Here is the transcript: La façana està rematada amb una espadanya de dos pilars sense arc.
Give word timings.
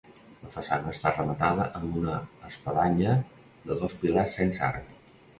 La 0.43 0.47
façana 0.53 0.91
està 0.95 1.09
rematada 1.17 1.67
amb 1.79 1.99
una 1.99 2.15
espadanya 2.47 3.11
de 3.67 3.77
dos 3.83 3.93
pilars 4.05 4.39
sense 4.39 4.65
arc. 4.69 4.91